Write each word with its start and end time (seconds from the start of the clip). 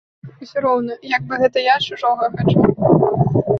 Усё 0.45 0.63
роўна, 0.65 0.95
як 1.11 1.27
бы 1.27 1.39
гэта 1.43 1.57
я 1.67 1.75
чужога 1.91 2.33
хачу. 2.35 2.67